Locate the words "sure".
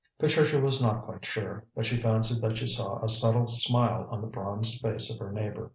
1.27-1.63